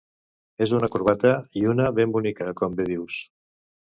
[0.65, 3.19] És un corbata, i una ben bonica, com bé dius.